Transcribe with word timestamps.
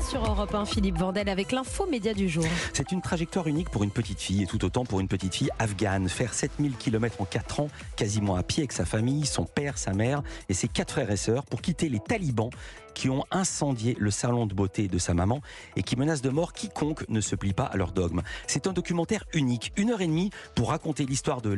Sur 0.00 0.24
Europe 0.24 0.54
1, 0.54 0.64
Philippe 0.64 0.96
Vandel 0.96 1.28
avec 1.28 1.50
l'info 1.50 1.86
média 1.86 2.14
du 2.14 2.28
jour. 2.28 2.44
C'est 2.72 2.92
une 2.92 3.02
trajectoire 3.02 3.46
unique 3.48 3.68
pour 3.68 3.82
une 3.82 3.90
petite 3.90 4.20
fille 4.20 4.42
et 4.42 4.46
tout 4.46 4.64
autant 4.64 4.84
pour 4.84 5.00
une 5.00 5.08
petite 5.08 5.34
fille 5.34 5.50
afghane. 5.58 6.08
Faire 6.08 6.34
7000 6.34 6.76
km 6.76 7.20
en 7.20 7.24
4 7.24 7.60
ans, 7.60 7.68
quasiment 7.96 8.36
à 8.36 8.42
pied 8.42 8.62
avec 8.62 8.72
sa 8.72 8.84
famille, 8.84 9.26
son 9.26 9.44
père, 9.44 9.76
sa 9.76 9.92
mère 9.92 10.22
et 10.48 10.54
ses 10.54 10.68
quatre 10.68 10.92
frères 10.92 11.10
et 11.10 11.16
sœurs 11.16 11.44
pour 11.44 11.60
quitter 11.62 11.88
les 11.88 11.98
talibans 11.98 12.50
qui 12.98 13.08
ont 13.10 13.24
incendié 13.30 13.96
le 14.00 14.10
salon 14.10 14.46
de 14.46 14.54
beauté 14.54 14.88
de 14.88 14.98
sa 14.98 15.14
maman 15.14 15.40
et 15.76 15.84
qui 15.84 15.94
menacent 15.94 16.20
de 16.20 16.30
mort 16.30 16.52
quiconque 16.52 17.08
ne 17.08 17.20
se 17.20 17.36
plie 17.36 17.52
pas 17.52 17.62
à 17.62 17.76
leur 17.76 17.92
dogme. 17.92 18.22
C'est 18.48 18.66
un 18.66 18.72
documentaire 18.72 19.22
unique, 19.34 19.72
une 19.76 19.90
heure 19.92 20.00
et 20.00 20.08
demie 20.08 20.30
pour 20.56 20.70
raconter 20.70 21.06
l'histoire 21.06 21.40
de 21.40 21.56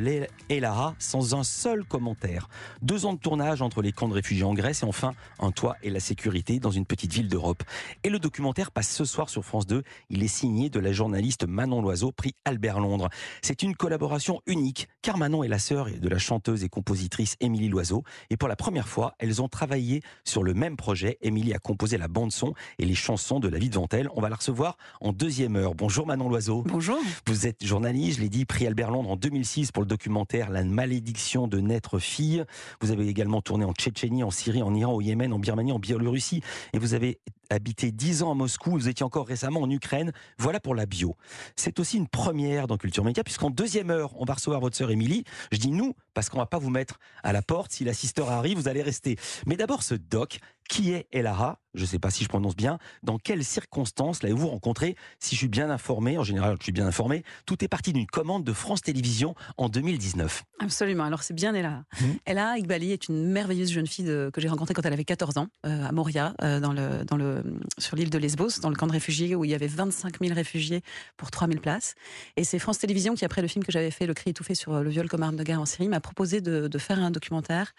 Elara 0.50 0.94
sans 0.98 1.34
un 1.34 1.42
seul 1.42 1.86
commentaire. 1.86 2.50
Deux 2.82 3.06
ans 3.06 3.14
de 3.14 3.18
tournage 3.18 3.62
entre 3.62 3.80
les 3.80 3.90
camps 3.90 4.08
de 4.08 4.12
réfugiés 4.12 4.44
en 4.44 4.52
Grèce 4.52 4.82
et 4.82 4.84
enfin 4.84 5.14
un 5.38 5.50
toit 5.50 5.76
et 5.82 5.88
la 5.88 5.98
sécurité 5.98 6.60
dans 6.60 6.70
une 6.70 6.84
petite 6.84 7.14
ville 7.14 7.28
d'Europe. 7.28 7.62
Et 8.04 8.10
le 8.10 8.18
documentaire 8.18 8.70
passe 8.70 8.90
ce 8.90 9.06
soir 9.06 9.30
sur 9.30 9.42
France 9.42 9.66
2. 9.66 9.82
Il 10.10 10.22
est 10.22 10.28
signé 10.28 10.68
de 10.68 10.78
la 10.78 10.92
journaliste 10.92 11.46
Manon 11.46 11.80
Loiseau, 11.80 12.12
prix 12.12 12.34
Albert 12.44 12.80
Londres. 12.80 13.08
C'est 13.40 13.62
une 13.62 13.74
collaboration 13.74 14.42
unique 14.44 14.88
car 15.00 15.16
Manon 15.16 15.42
est 15.42 15.48
la 15.48 15.58
sœur 15.58 15.86
de 15.90 16.08
la 16.10 16.18
chanteuse 16.18 16.64
et 16.64 16.68
compositrice 16.68 17.36
Émilie 17.40 17.70
Loiseau 17.70 18.02
et 18.28 18.36
pour 18.36 18.48
la 18.48 18.56
première 18.56 18.88
fois, 18.88 19.14
elles 19.18 19.40
ont 19.40 19.48
travaillé 19.48 20.02
sur 20.24 20.42
le 20.42 20.52
même 20.52 20.76
projet 20.76 21.16
Émilie 21.30 21.54
a 21.54 21.60
composé 21.60 21.96
la 21.96 22.08
bande-son 22.08 22.54
et 22.80 22.84
les 22.84 22.96
chansons 22.96 23.38
de 23.38 23.48
La 23.48 23.58
vie 23.58 23.70
devant 23.70 23.86
elle. 23.92 24.08
On 24.16 24.20
va 24.20 24.28
la 24.28 24.34
recevoir 24.34 24.76
en 25.00 25.12
deuxième 25.12 25.54
heure. 25.54 25.76
Bonjour 25.76 26.04
Manon 26.04 26.28
Loiseau. 26.28 26.64
Bonjour. 26.66 26.98
Vous 27.26 27.46
êtes 27.46 27.64
journaliste, 27.64 28.18
je 28.18 28.22
l'ai 28.22 28.28
dit, 28.28 28.44
prix 28.44 28.66
Albert 28.66 28.90
Londres 28.90 29.10
en 29.10 29.16
2006 29.16 29.70
pour 29.70 29.84
le 29.84 29.86
documentaire 29.86 30.50
La 30.50 30.64
malédiction 30.64 31.46
de 31.46 31.60
naître 31.60 32.00
fille. 32.00 32.44
Vous 32.80 32.90
avez 32.90 33.06
également 33.06 33.42
tourné 33.42 33.64
en 33.64 33.72
Tchétchénie, 33.72 34.24
en 34.24 34.32
Syrie, 34.32 34.62
en 34.62 34.74
Iran, 34.74 34.92
au 34.92 35.00
Yémen, 35.00 35.32
en 35.32 35.38
Birmanie, 35.38 35.70
en 35.70 35.78
Biélorussie. 35.78 36.42
Et 36.72 36.78
vous 36.78 36.94
avez 36.94 37.20
habité 37.48 37.92
10 37.92 38.22
ans 38.22 38.32
à 38.32 38.34
Moscou, 38.34 38.70
vous 38.70 38.88
étiez 38.88 39.04
encore 39.04 39.26
récemment 39.26 39.60
en 39.60 39.70
Ukraine. 39.70 40.12
Voilà 40.38 40.60
pour 40.60 40.74
la 40.74 40.86
bio. 40.86 41.16
C'est 41.56 41.78
aussi 41.80 41.96
une 41.96 42.08
première 42.08 42.66
dans 42.66 42.76
Culture 42.76 43.04
Média, 43.04 43.22
puisqu'en 43.24 43.50
deuxième 43.50 43.90
heure, 43.90 44.20
on 44.20 44.24
va 44.24 44.34
recevoir 44.34 44.60
votre 44.60 44.76
sœur 44.76 44.90
Émilie. 44.90 45.24
Je 45.52 45.58
dis 45.58 45.70
nous, 45.70 45.94
parce 46.20 46.28
qu'on 46.28 46.36
va 46.36 46.44
pas 46.44 46.58
vous 46.58 46.68
mettre 46.68 47.00
à 47.22 47.32
la 47.32 47.40
porte. 47.40 47.72
Si 47.72 47.82
l'assisteur 47.82 48.30
arrive, 48.30 48.58
vous 48.58 48.68
allez 48.68 48.82
rester. 48.82 49.16
Mais 49.46 49.56
d'abord, 49.56 49.82
ce 49.82 49.94
doc, 49.94 50.38
qui 50.68 50.92
est 50.92 51.08
Elara 51.12 51.60
Je 51.74 51.82
ne 51.82 51.86
sais 51.86 51.98
pas 51.98 52.10
si 52.10 52.24
je 52.24 52.28
prononce 52.28 52.56
bien. 52.56 52.78
Dans 53.02 53.18
quelles 53.18 53.44
circonstances 53.44 54.22
l'avez-vous 54.22 54.48
rencontré? 54.48 54.96
Si 55.18 55.34
je 55.34 55.40
suis 55.40 55.48
bien 55.48 55.70
informé, 55.70 56.18
en 56.18 56.24
général, 56.24 56.56
je 56.58 56.64
suis 56.64 56.72
bien 56.72 56.86
informé, 56.86 57.22
tout 57.46 57.64
est 57.64 57.68
parti 57.68 57.92
d'une 57.92 58.06
commande 58.06 58.44
de 58.44 58.52
France 58.52 58.82
Télévisions 58.82 59.34
en 59.56 59.68
2019. 59.68 60.44
Absolument. 60.58 61.04
Alors, 61.04 61.22
c'est 61.22 61.34
bien 61.34 61.54
Elara. 61.54 61.84
Mmh. 62.00 62.04
Ella 62.26 62.58
Iqbali 62.58 62.92
est 62.92 63.08
une 63.08 63.26
merveilleuse 63.26 63.70
jeune 63.70 63.86
fille 63.86 64.06
que 64.06 64.40
j'ai 64.40 64.48
rencontrée 64.48 64.74
quand 64.74 64.84
elle 64.84 64.92
avait 64.92 65.04
14 65.04 65.38
ans, 65.38 65.48
euh, 65.66 65.86
à 65.86 65.92
Moria, 65.92 66.34
euh, 66.42 66.60
dans 66.60 66.72
le, 66.72 67.04
dans 67.04 67.16
le, 67.16 67.42
sur 67.78 67.96
l'île 67.96 68.10
de 68.10 68.18
Lesbos, 68.18 68.60
dans 68.60 68.70
le 68.70 68.76
camp 68.76 68.86
de 68.86 68.92
réfugiés 68.92 69.34
où 69.34 69.44
il 69.44 69.50
y 69.50 69.54
avait 69.54 69.66
25 69.66 70.20
000 70.20 70.34
réfugiés 70.34 70.82
pour 71.16 71.30
3 71.30 71.48
000 71.48 71.60
places. 71.60 71.94
Et 72.36 72.44
c'est 72.44 72.58
France 72.58 72.78
Télévisions 72.78 73.14
qui, 73.14 73.24
après 73.24 73.42
le 73.42 73.48
film 73.48 73.64
que 73.64 73.72
j'avais 73.72 73.90
fait, 73.90 74.06
Le 74.06 74.14
cri 74.14 74.30
étouffé 74.30 74.54
sur 74.54 74.74
euh, 74.74 74.82
le 74.82 74.90
viol 74.90 75.08
comme 75.08 75.22
arme 75.22 75.36
de 75.36 75.44
guerre 75.44 75.60
en 75.60 75.66
Syrie, 75.66 75.88
m'a 75.88 76.00
proposé 76.00 76.40
de, 76.40 76.68
de 76.68 76.78
faire 76.78 76.98
un 76.98 77.10
documentaire 77.10 77.74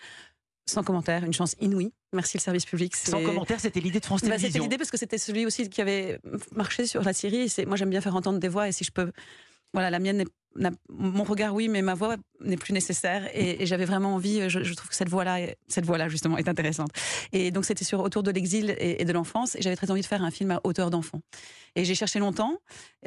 sans 0.66 0.84
commentaire, 0.84 1.24
une 1.24 1.34
chance 1.34 1.56
inouïe. 1.60 1.92
Merci 2.14 2.38
le 2.38 2.42
service 2.42 2.66
public. 2.66 2.96
Sans 2.96 3.24
commentaire, 3.24 3.60
c'était 3.60 3.80
l'idée 3.80 4.00
de 4.00 4.06
France 4.06 4.22
Télévisions. 4.22 4.48
Bah, 4.48 4.52
c'était 4.52 4.64
l'idée 4.64 4.78
parce 4.78 4.92
que 4.92 4.98
c'était 4.98 5.18
celui 5.18 5.46
aussi 5.46 5.70
qui 5.70 5.82
avait 5.82 6.20
marché 6.54 6.86
sur 6.86 7.04
la 7.04 7.14
Syrie. 7.14 7.52
Moi, 7.66 7.78
j'aime 7.78 7.90
bien 7.90 8.02
faire 8.02 8.16
entendre 8.16 8.40
des 8.40 8.50
voix 8.50 8.68
et 8.68 8.72
si 8.72 8.84
je 8.84 8.92
peux, 8.92 9.12
voilà, 9.74 9.90
la 9.90 10.00
mienne 10.00 10.18
n'est 10.18 10.26
mon 10.90 11.24
regard, 11.24 11.54
oui, 11.54 11.70
mais 11.70 11.82
ma 11.82 11.94
voix 11.94 12.18
n'est 12.42 12.58
plus 12.58 12.74
nécessaire. 12.74 13.30
Et, 13.34 13.66
j'avais 13.66 13.86
vraiment 13.86 14.16
envie. 14.16 14.50
Je, 14.50 14.74
trouve 14.74 14.90
que 14.90 14.96
cette 14.96 15.10
voix-là, 15.10 15.40
cette 15.68 15.86
voix-là 15.86 16.10
justement, 16.10 16.38
est 16.38 16.48
intéressante. 16.48 16.92
Et 17.32 17.52
donc 17.52 17.66
c'était 17.66 17.86
sur 17.86 18.02
autour 18.02 18.24
de 18.24 18.32
l'exil 18.32 18.76
et, 18.78 19.06
de 19.06 19.14
l'enfance. 19.14 19.56
Et 19.56 19.62
j'avais 19.62 19.76
très 19.76 19.92
envie 19.92 20.02
de 20.02 20.06
faire 20.06 20.24
un 20.24 20.32
film 20.32 20.52
à 20.52 20.60
hauteur 20.64 20.90
d'enfant. 20.90 21.22
Et 21.76 21.86
j'ai 21.86 21.96
cherché 21.96 22.20
longtemps. 22.20 22.58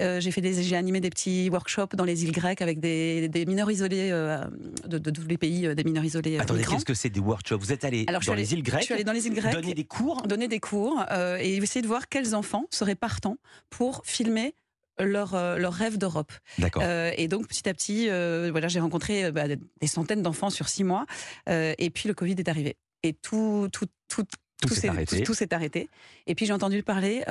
Euh, 0.00 0.20
j'ai 0.20 0.30
fait 0.30 0.40
des, 0.40 0.62
j'ai 0.62 0.76
animé 0.76 1.00
des 1.00 1.10
petits 1.10 1.50
workshops 1.50 1.94
dans 1.94 2.04
les 2.04 2.24
îles 2.24 2.32
grecques 2.32 2.62
avec 2.62 2.80
des, 2.80 3.44
mineurs 3.46 3.70
isolés 3.70 4.08
euh, 4.10 4.42
de, 4.86 4.98
tous 4.98 5.26
les 5.26 5.36
pays, 5.36 5.66
euh, 5.66 5.74
des 5.74 5.84
mineurs 5.84 6.04
isolés. 6.04 6.38
Attendez, 6.38 6.64
qu'est-ce 6.64 6.84
que 6.84 6.94
c'est 6.94 7.10
des 7.10 7.20
workshops? 7.20 7.58
Vous 7.58 7.72
êtes 7.72 7.84
allé 7.84 8.06
dans 8.06 8.34
les 8.34 8.54
îles 8.54 8.62
grecques 8.62 8.80
Je 8.80 8.86
suis 8.86 8.94
allée 8.94 9.04
dans 9.04 9.12
les 9.12 9.26
îles 9.26 9.34
grecques. 9.34 9.52
Donner 9.52 9.74
des 9.74 9.84
cours? 9.84 10.22
Donner 10.22 10.48
des 10.48 10.60
cours 10.60 11.04
et 11.38 11.56
essayer 11.56 11.82
de 11.82 11.88
voir 11.88 12.08
quels 12.08 12.34
enfants 12.34 12.66
seraient 12.70 12.94
partants 12.94 13.36
pour 13.68 14.02
filmer 14.04 14.54
leur, 14.98 15.34
euh, 15.34 15.58
leur 15.58 15.72
rêve 15.72 15.98
d'Europe. 15.98 16.32
Euh, 16.76 17.12
et 17.16 17.28
donc 17.28 17.48
petit 17.48 17.68
à 17.68 17.74
petit, 17.74 18.08
euh, 18.08 18.48
voilà, 18.50 18.68
j'ai 18.68 18.80
rencontré 18.80 19.30
bah, 19.32 19.44
des 19.48 19.86
centaines 19.86 20.22
d'enfants 20.22 20.50
sur 20.50 20.68
six 20.68 20.84
mois. 20.84 21.06
et 21.46 21.90
puis 21.90 22.08
le 22.08 22.14
Covid 22.14 22.34
est 22.38 22.48
arrivé. 22.48 22.76
Et 23.02 23.12
tout, 23.12 23.68
tout, 23.72 23.86
tout, 24.08 24.24
tout 24.62 24.74
s'est 24.74 24.88
arrêté. 24.88 25.22
Tout, 25.22 25.34
s'est 25.34 25.52
arrêté. 25.52 25.90
Et 26.26 26.34
puis 26.34 26.46
j'ai 26.46 26.52
entendu 26.52 26.82
parler 26.82 27.24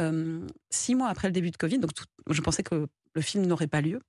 six 0.69 0.96
mois 0.96 1.09
après 1.09 1.28
le 1.28 1.31
début 1.31 1.52
de 1.52 1.57
Covid. 1.57 1.79
Donc 1.79 1.91
je 2.29 2.41
pensais 2.41 2.63
que 2.63 2.88
le 3.16 3.22
film 3.22 3.46
n'aurait 3.46 3.68
pas 3.68 3.81
lieu. 3.81 4.02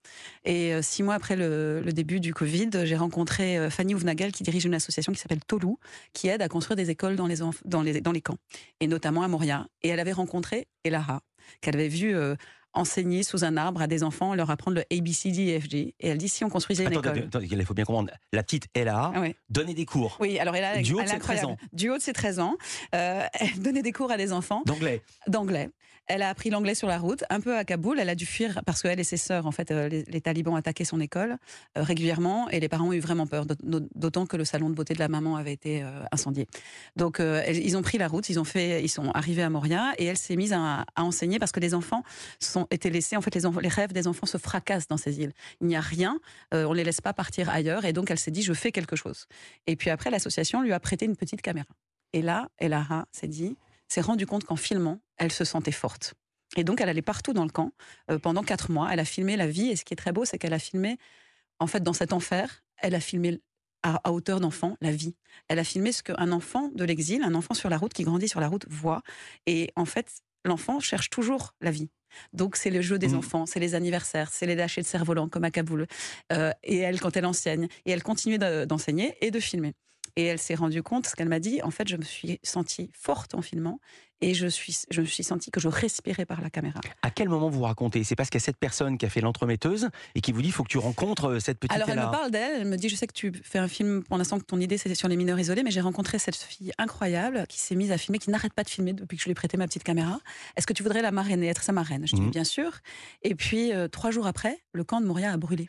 Et 0.45 0.81
six 0.83 1.03
mois 1.03 1.15
après 1.15 1.37
le, 1.37 1.83
début 1.93 2.21
du 2.21 2.35
Covid, 2.35 2.71
j'ai 2.85 2.97
rencontré 2.97 3.71
Fanny 3.71 3.95
Ouvnagal 3.95 4.33
qui 4.33 4.43
dirige 4.43 4.65
une 4.65 4.75
association 4.75 5.13
qui 5.13 5.21
s'appelle 5.21 5.45
Tolou, 5.47 5.79
qui 6.13 6.29
aide 6.29 6.43
à 6.43 6.49
construire 6.49 6.77
des 6.77 6.91
écoles 6.91 7.17
dans 7.17 7.27
les, 7.27 7.37
dans 7.65 7.83
les, 7.83 8.01
dans 8.01 8.13
les 8.13 8.21
camps, 8.21 8.39
et 8.81 8.87
notamment 8.87 9.23
à 9.23 9.29
Moria. 9.29 9.69
Et 9.83 9.89
elle 9.89 10.01
avait 10.01 10.13
rencontré 10.13 10.67
Elara, 10.85 11.23
qu'elle 11.63 11.77
avait 11.77 11.89
vue 11.89 12.15
enseigner 12.75 13.23
sous 13.23 13.45
un 13.45 13.57
arbre 13.57 13.83
à 13.83 13.87
des 13.87 14.03
enfants, 14.03 14.35
leur 14.35 14.51
apprendre 14.51 14.77
le 14.77 14.97
ABCDFG. 14.97 15.75
Et 15.75 16.09
elle 16.09 16.19
dit 16.19 16.29
si 16.29 16.45
on 16.45 16.49
construisait 16.49 16.85
une 16.85 16.93
école. 16.93 17.29
il 17.41 17.65
faut 17.65 17.75
bien 17.75 17.85
comprendre. 17.85 18.11
La 18.33 18.43
petite 18.43 18.67
Ella 18.75 19.13
ah 19.15 19.23
donnait 19.49 19.75
des 19.75 19.87
cours. 19.87 20.17
Oui, 20.21 20.39
alors 20.39 20.57
elle 20.57 20.65
a 20.65 20.83
du 20.83 20.95
haut 20.95 21.03
de 21.03 21.07
ses 21.07 21.19
13 21.19 21.45
ans. 21.45 21.57
Du 21.73 21.91
haut 21.91 21.97
de 21.97 22.03
ses 22.03 22.13
13 22.13 22.41
ans, 22.41 22.57
euh, 22.95 23.23
elle 23.41 23.61
donnait 23.61 23.83
des 23.83 23.93
cours 23.93 24.11
à 24.11 24.17
des 24.17 24.33
enfants. 24.33 24.63
D'anglais. 24.67 25.03
D'anglais. 25.29 25.71
Elle 26.07 26.21
a 26.21 26.29
appris 26.29 26.51
l'anglais 26.51 26.75
sur 26.75 26.87
la 26.87 26.99
route, 26.99 27.25
un 27.31 27.41
peu 27.41 27.57
à 27.57 27.65
Kaboul. 27.65 27.99
Elle 27.99 28.11
a 28.11 28.15
dû 28.15 28.27
fuir 28.27 28.61
parce 28.67 28.83
qu'elle 28.83 29.01
et 29.01 29.05
ses 29.05 29.17
sœurs, 29.17 29.47
en 29.47 29.53
fait, 29.53 29.71
euh, 29.71 29.89
les, 29.89 30.21
talibans 30.21 30.55
attaquaient 30.55 30.85
son 30.85 31.01
école 31.01 31.39
euh, 31.79 31.83
régulièrement 31.83 32.51
et 32.51 32.61
les 32.61 32.69
parents 32.69 32.89
ont 32.89 32.93
eu 32.93 33.01
vraiment 33.01 33.27
peur, 33.27 33.47
d'autant 33.47 34.27
que 34.27 34.37
le 34.37 34.45
salon 34.45 34.69
de 34.69 34.75
beauté 34.75 34.93
de 34.93 34.99
la 34.99 35.09
maman 35.09 35.37
avait 35.37 35.55
été 35.55 35.83
incendié. 36.13 36.47
Donc, 36.97 37.21
ils 37.21 37.77
ont 37.77 37.83
pris 37.83 37.97
la 37.97 38.09
route, 38.09 38.29
ils 38.29 38.39
ont 38.39 38.45
fait, 38.45 38.83
ils 38.83 38.89
sont 38.89 39.11
arrivés 39.13 39.43
à 39.43 39.49
Moria 39.49 39.93
et 39.97 40.05
elle 40.05 40.19
s'est 40.19 40.37
mise 40.37 40.53
à, 40.53 40.85
à 40.95 41.03
enseigner 41.05 41.39
parce 41.39 41.53
que 41.53 41.61
les 41.61 41.75
enfants 41.75 42.03
sont 42.39 42.64
été 42.71 42.91
laissés. 42.91 43.17
En 43.17 43.21
fait, 43.21 43.35
les, 43.35 43.43
les, 43.63 43.69
rêves 43.69 43.93
des 43.93 44.07
enfants 44.07 44.27
se 44.27 44.39
fracassent 44.39 44.89
dans 44.89 44.97
ces 44.97 45.21
îles. 45.21 45.33
Il 45.61 45.67
n'y 45.67 45.77
a 45.77 45.81
rien. 45.81 46.19
Euh, 46.53 46.65
on 46.65 46.73
les 46.73 46.85
laisse 46.85 47.01
pas 47.01 47.13
partir 47.13 47.51
ailleurs. 47.51 47.85
Et 47.85 47.93
donc, 47.93 48.11
elle 48.11 48.19
s'est 48.19 48.31
dit, 48.31 48.43
je 48.43 48.53
fais 48.53 48.73
quelque 48.73 48.97
chose. 48.97 49.27
Et 49.67 49.77
puis 49.77 49.91
après, 49.91 50.11
l'association 50.11 50.63
lui 50.63 50.73
a 50.73 50.81
prêté 50.81 51.05
une 51.05 51.17
petite 51.17 51.43
caméra. 51.43 51.69
Et 52.13 52.23
là, 52.23 52.49
Elara 52.59 53.07
s'est 53.13 53.29
dit, 53.29 53.57
s'est 53.89 54.01
rendu 54.01 54.27
compte 54.27 54.45
qu'en 54.45 54.57
filmant, 54.57 55.01
elle 55.17 55.33
se 55.33 55.45
sentait 55.45 55.73
forte. 55.73 56.15
Et 56.57 56.65
donc, 56.65 56.81
elle 56.81 56.89
allait 56.89 57.03
partout 57.03 57.33
dans 57.33 57.45
le 57.45 57.51
camp 57.51 57.73
euh, 58.11 58.19
pendant 58.19 58.43
quatre 58.43 58.71
mois. 58.71 58.89
Elle 58.93 59.01
a 59.01 59.05
filmé 59.05 59.37
la 59.37 59.47
vie. 59.47 59.71
Et 59.71 59.77
ce 59.77 59.85
qui 59.85 59.95
est 59.95 59.97
très 59.97 60.13
beau, 60.13 60.25
c'est 60.25 60.39
qu'elle 60.39 60.53
a 60.53 60.59
filmé, 60.59 60.99
en 61.59 61.67
fait, 61.67 61.83
dans 61.83 61.93
cet 61.93 62.13
enfer, 62.13 62.63
elle 62.79 62.95
a 62.95 63.01
filmé 63.01 63.41
à, 63.83 64.01
à 64.09 64.13
hauteur 64.13 64.41
d'enfant 64.41 64.77
la 64.81 64.93
vie. 64.93 65.15
Elle 65.49 65.59
a 65.59 65.65
filmé 65.65 65.93
ce 65.93 66.03
qu'un 66.03 66.33
enfant 66.33 66.71
de 66.75 66.85
l'exil, 66.85 67.23
un 67.23 67.35
enfant 67.35 67.55
sur 67.55 67.69
la 67.69 67.77
route 67.77 67.93
qui 67.93 68.05
grandit 68.05 68.29
sur 68.29 68.41
la 68.41 68.49
route, 68.49 68.67
voit. 68.69 69.03
Et 69.47 69.73
en 69.77 69.85
fait, 69.85 70.23
l'enfant 70.45 70.81
cherche 70.81 71.11
toujours 71.11 71.55
la 71.61 71.71
vie. 71.71 71.91
Donc 72.33 72.57
c'est 72.57 72.71
le 72.71 72.81
jeu 72.81 72.99
des 72.99 73.09
mmh. 73.09 73.19
enfants, 73.19 73.47
c'est 73.47 73.61
les 73.61 73.75
anniversaires, 73.75 74.31
c'est 74.31 74.47
les 74.47 74.55
lâchers 74.55 74.83
de 74.83 74.87
cerf-volant 74.87 75.29
comme 75.29 75.45
à 75.45 75.51
Kaboul. 75.51 75.87
Euh, 76.33 76.53
et 76.63 76.79
elle, 76.79 77.01
quand 77.01 77.17
elle 77.17 77.27
enseigne, 77.27 77.69
et 77.87 77.91
elle 77.91 78.03
continuait 78.03 78.67
d'enseigner 78.67 79.17
et 79.21 79.31
de 79.31 79.41
filmer. 79.41 79.75
Et 80.17 80.25
elle 80.25 80.39
s'est 80.39 80.55
rendue 80.55 80.83
compte, 80.83 81.07
ce 81.07 81.17
qu'elle 81.17 81.29
m'a 81.29 81.41
dit, 81.41 81.61
en 81.63 81.71
fait, 81.71 81.89
je 81.89 81.97
me 81.97 82.05
suis 82.05 82.39
sentie 82.43 82.91
forte 82.95 83.35
en 83.35 83.43
filmant 83.43 83.81
et 84.21 84.33
je, 84.33 84.47
suis, 84.47 84.77
je 84.91 85.01
me 85.01 85.07
suis 85.07 85.23
sentie 85.23 85.51
que 85.51 85.61
je 85.61 85.69
respirais 85.69 86.25
par 86.25 86.41
la 86.41 86.49
caméra. 86.49 86.81
À 87.03 87.11
quel 87.11 87.29
moment 87.29 87.51
vous 87.51 87.63
racontez? 87.63 88.05
C'est 88.05 88.17
parce 88.17 88.31
qu'il 88.31 88.41
y 88.41 88.43
a 88.43 88.45
cette 88.45 88.57
personne 88.57 88.97
qui 88.97 89.05
a 89.05 89.11
fait 89.11 89.21
l'entremetteuse 89.21 89.91
et 90.15 90.21
qui 90.21 90.33
vous 90.33 90.41
dit 90.41 90.49
il 90.49 90.53
faut 90.53 90.63
que 90.63 90.69
tu 90.69 90.79
rencontres 90.79 91.33
euh, 91.33 91.41
cette 91.41 91.59
petite 91.59 91.77
Alors 91.77 91.91
elle 91.91 91.99
me 91.99 92.11
parle 92.11 92.31
d'elle, 92.31 92.63
elle 92.63 92.69
me 92.69 92.77
dit 92.77 92.89
je 92.89 92.97
sais 92.97 93.07
que 93.07 93.13
tu 93.13 93.33
fais 93.43 93.59
un 93.59 93.69
film 93.69 94.03
pour 94.03 94.17
l'instant 94.17 94.39
que 94.39 94.45
ton 94.45 94.61
idée 94.61 94.79
c'était 94.79 94.95
sur 94.95 95.09
les 95.09 95.17
mineurs 95.17 95.39
isolés, 95.39 95.63
mais 95.63 95.71
j'ai 95.71 95.81
rencontré 95.81 96.19
cette 96.19 96.37
fille 96.37 96.73
incroyable 96.79 97.45
qui 97.49 97.59
s'est 97.59 97.75
mise 97.75 97.93
à 97.93 97.99
filmer, 97.99 98.19
qui 98.19 98.31
n'arrête 98.31 98.55
pas 98.55 98.63
de 98.63 98.71
filmer 98.71 98.93
depuis 98.93 99.17
que 99.17 99.23
je 99.23 99.27
lui 99.27 99.33
ai 99.33 99.35
prêté 99.35 99.57
ma 99.57 99.67
petite 99.67 99.85
caméra. 99.85 100.21
Est-ce 100.57 100.67
que 100.67 100.73
tu 100.73 100.83
voudrais 100.83 101.03
la 101.03 101.11
marrainer, 101.11 101.49
être 101.49 101.63
sa 101.63 101.73
marraine? 101.73 102.07
Je 102.07 102.15
dis 102.15 102.23
mmh. 102.23 102.31
bien 102.31 102.45
sûr. 102.45 102.79
Et 103.23 103.35
puis 103.35 103.73
euh, 103.73 103.89
trois 103.89 104.11
jours 104.11 104.27
après, 104.27 104.59
le 104.73 104.85
camp 104.85 105.01
de 105.01 105.07
Moria 105.07 105.33
a 105.33 105.37
brûlé. 105.37 105.69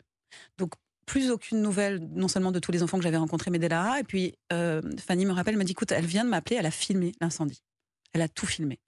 Donc 0.56 0.72
plus 1.06 1.30
aucune 1.30 1.62
nouvelle, 1.62 2.00
non 2.14 2.28
seulement 2.28 2.52
de 2.52 2.58
tous 2.58 2.72
les 2.72 2.82
enfants 2.82 2.98
que 2.98 3.04
j'avais 3.04 3.16
rencontrés, 3.16 3.50
mais 3.50 3.58
d'Elara. 3.58 4.00
Et 4.00 4.04
puis, 4.04 4.34
euh, 4.52 4.82
Fanny 4.98 5.24
me 5.24 5.32
rappelle, 5.32 5.56
me 5.56 5.64
dit, 5.64 5.72
écoute, 5.72 5.92
elle 5.92 6.04
vient 6.04 6.24
de 6.24 6.30
m'appeler, 6.30 6.56
elle 6.56 6.66
a 6.66 6.70
filmé 6.70 7.12
l'incendie. 7.20 7.62
Elle 8.12 8.22
a 8.22 8.28
tout 8.28 8.46
filmé. 8.46 8.78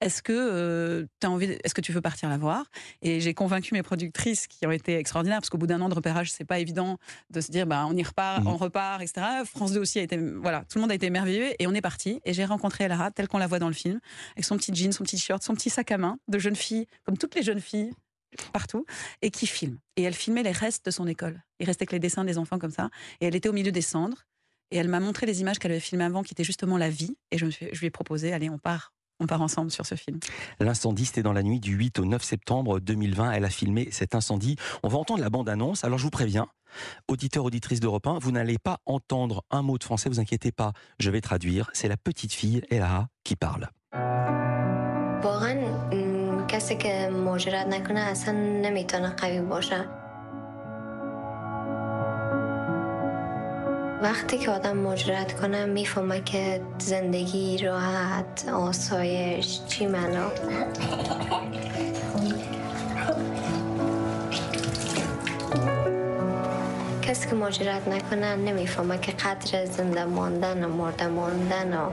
Est-ce 0.00 0.22
que 0.22 0.32
euh, 0.32 1.06
as 1.22 1.28
envie, 1.28 1.58
est-ce 1.64 1.74
que 1.74 1.82
tu 1.82 1.92
veux 1.92 2.00
partir 2.00 2.30
la 2.30 2.38
voir? 2.38 2.64
Et 3.02 3.20
j'ai 3.20 3.34
convaincu 3.34 3.74
mes 3.74 3.82
productrices 3.82 4.46
qui 4.46 4.66
ont 4.66 4.70
été 4.70 4.96
extraordinaires 4.96 5.40
parce 5.40 5.50
qu'au 5.50 5.58
bout 5.58 5.66
d'un 5.66 5.82
an 5.82 5.90
de 5.90 5.94
repérage, 5.94 6.32
c'est 6.32 6.46
pas 6.46 6.60
évident 6.60 6.96
de 7.28 7.42
se 7.42 7.50
dire, 7.50 7.66
bah 7.66 7.84
on 7.86 7.94
y 7.94 8.02
repart, 8.02 8.42
mmh. 8.42 8.46
on 8.46 8.56
repart, 8.56 9.02
etc. 9.02 9.26
France 9.44 9.72
2 9.72 9.80
aussi 9.80 9.98
a 9.98 10.02
été, 10.02 10.16
voilà, 10.16 10.60
tout 10.60 10.78
le 10.78 10.80
monde 10.80 10.92
a 10.92 10.94
été 10.94 11.06
émerveillé 11.06 11.56
et 11.58 11.66
on 11.66 11.74
est 11.74 11.82
parti. 11.82 12.22
Et 12.24 12.32
j'ai 12.32 12.46
rencontré 12.46 12.84
Elara 12.84 13.10
telle 13.10 13.28
qu'on 13.28 13.38
la 13.38 13.48
voit 13.48 13.58
dans 13.58 13.68
le 13.68 13.74
film, 13.74 14.00
avec 14.32 14.46
son 14.46 14.56
petit 14.56 14.74
jean, 14.74 14.92
son 14.92 15.04
petit 15.04 15.18
shirt, 15.18 15.42
son 15.42 15.54
petit 15.54 15.68
sac 15.68 15.92
à 15.92 15.98
main 15.98 16.18
de 16.28 16.38
jeune 16.38 16.56
fille, 16.56 16.86
comme 17.04 17.18
toutes 17.18 17.34
les 17.34 17.42
jeunes 17.42 17.60
filles 17.60 17.92
partout, 18.52 18.86
et 19.22 19.30
qui 19.30 19.46
filme. 19.46 19.78
Et 19.96 20.02
elle 20.02 20.14
filmait 20.14 20.42
les 20.42 20.52
restes 20.52 20.86
de 20.86 20.90
son 20.90 21.06
école. 21.06 21.42
Il 21.58 21.66
restait 21.66 21.86
que 21.86 21.92
les 21.92 21.98
dessins 21.98 22.24
des 22.24 22.38
enfants 22.38 22.58
comme 22.58 22.70
ça. 22.70 22.90
Et 23.20 23.26
elle 23.26 23.36
était 23.36 23.48
au 23.48 23.52
milieu 23.52 23.72
des 23.72 23.82
cendres. 23.82 24.26
Et 24.70 24.76
elle 24.76 24.88
m'a 24.88 25.00
montré 25.00 25.26
les 25.26 25.40
images 25.40 25.58
qu'elle 25.58 25.72
avait 25.72 25.80
filmées 25.80 26.04
avant, 26.04 26.22
qui 26.22 26.32
étaient 26.32 26.44
justement 26.44 26.78
la 26.78 26.90
vie. 26.90 27.16
Et 27.30 27.38
je, 27.38 27.46
me 27.46 27.50
suis, 27.50 27.68
je 27.72 27.80
lui 27.80 27.86
ai 27.86 27.90
proposé, 27.90 28.32
allez, 28.32 28.50
on 28.50 28.58
part 28.58 28.92
on 29.20 29.26
part 29.26 29.42
ensemble 29.42 29.70
sur 29.70 29.86
ce 29.86 29.94
film. 29.94 30.18
L'incendie, 30.58 31.04
c'était 31.04 31.22
dans 31.22 31.32
la 31.32 31.42
nuit 31.42 31.60
du 31.60 31.74
8 31.74 31.98
au 31.98 32.06
9 32.06 32.24
septembre 32.24 32.80
2020. 32.80 33.32
Elle 33.32 33.44
a 33.44 33.50
filmé 33.50 33.88
cet 33.92 34.14
incendie. 34.14 34.56
On 34.82 34.88
va 34.88 34.98
entendre 34.98 35.20
la 35.20 35.30
bande-annonce. 35.30 35.84
Alors 35.84 35.98
je 35.98 36.04
vous 36.04 36.10
préviens, 36.10 36.48
auditeurs, 37.06 37.44
auditrices 37.44 37.80
d'Europe 37.80 38.06
1, 38.06 38.18
vous 38.18 38.32
n'allez 38.32 38.58
pas 38.58 38.78
entendre 38.86 39.44
un 39.50 39.62
mot 39.62 39.78
de 39.78 39.84
français, 39.84 40.08
vous 40.08 40.20
inquiétez 40.20 40.52
pas. 40.52 40.72
Je 40.98 41.10
vais 41.10 41.20
traduire. 41.20 41.70
C'est 41.74 41.88
la 41.88 41.98
petite 41.98 42.32
fille, 42.32 42.62
Ella, 42.70 43.08
qui 43.22 43.36
parle. 43.36 43.68
وقتی 54.02 54.38
که 54.38 54.50
آدم 54.50 54.76
مجرد 54.76 55.40
کنه 55.40 55.64
می‌فهمه 55.64 56.20
که 56.20 56.60
زندگی 56.78 57.58
راحت 57.58 58.48
آسایش 58.48 59.60
چی 59.68 59.86
معنا؟ 59.86 60.30
کسی 67.02 67.28
که 67.28 67.34
مجرد 67.34 67.88
نکنه 67.88 68.36
نمی‌فهمه 68.36 68.98
که 68.98 69.12
قدر 69.12 69.64
زنده 69.64 70.04
ماندن 70.04 70.64
و 70.64 70.68
مرده 70.68 71.06
ماندن 71.06 71.76
و 71.78 71.90